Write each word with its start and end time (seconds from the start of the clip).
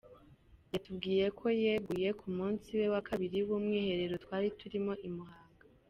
Yatubwiye 0.73 1.25
ko 1.39 1.45
yeguye 1.61 2.09
ku 2.19 2.27
munsi 2.37 2.71
wa 2.93 3.01
kabiri 3.07 3.37
w’umwiherero 3.47 4.15
twari 4.23 4.47
turimo 4.59 4.93
i 5.09 5.11
Muhanga. 5.15 5.63